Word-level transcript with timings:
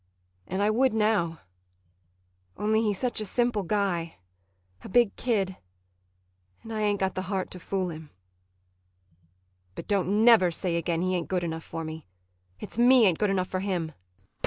And 0.47 0.63
I 0.63 0.71
would 0.71 0.95
now 0.95 1.41
only 2.57 2.81
he's 2.81 2.97
such 2.97 3.21
a 3.21 3.23
simple 3.25 3.61
guy 3.61 4.17
a 4.83 4.89
big 4.89 5.15
kid 5.15 5.57
and 6.63 6.73
I 6.73 6.81
ain't 6.81 6.99
got 6.99 7.13
the 7.13 7.21
heart 7.29 7.51
to 7.51 7.59
fool 7.59 7.89
him. 7.91 8.09
[She 8.09 8.15
breaks 8.15 8.63
off 8.63 9.49
suddenly.] 9.51 9.71
But 9.75 9.87
don't 10.15 10.25
never 10.25 10.49
say 10.49 10.75
again 10.75 11.03
he 11.03 11.13
ain't 11.13 11.27
good 11.29 11.43
enough 11.43 11.63
for 11.63 11.83
me. 11.83 12.07
It's 12.59 12.79
me 12.79 13.05
ain't 13.05 13.19
good 13.19 13.29
enough 13.29 13.47
for 13.49 13.59
him. 13.59 13.91